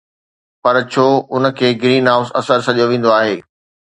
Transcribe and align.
پر 0.61 0.75
ڇو 0.91 1.07
ان 1.33 1.43
کي 1.57 1.67
گرين 1.81 2.05
هائوس 2.11 2.29
اثر 2.39 2.57
سڏيو 2.67 2.85
ويندو 2.89 3.09
آهي؟ 3.19 3.35